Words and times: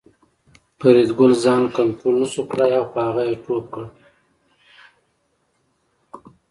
فریدګل 0.79 1.31
ځان 1.43 1.63
کنترول 1.75 2.15
نشو 2.21 2.43
کړای 2.51 2.71
او 2.79 2.85
په 2.93 2.99
هغه 3.07 3.23
یې 3.29 3.35
ټوپ 3.43 3.65
کړ 3.73 3.83